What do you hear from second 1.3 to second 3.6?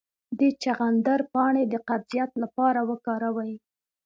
پاڼې د قبضیت لپاره وکاروئ